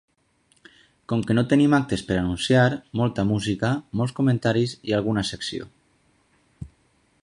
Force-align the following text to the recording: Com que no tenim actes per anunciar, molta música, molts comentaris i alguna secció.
Com 1.11 1.21
que 1.27 1.35
no 1.39 1.43
tenim 1.51 1.75
actes 1.79 2.03
per 2.07 2.17
anunciar, 2.21 2.65
molta 3.03 3.27
música, 3.35 3.71
molts 4.01 4.19
comentaris 4.21 4.75
i 4.93 5.01
alguna 5.01 5.29
secció. 5.35 5.71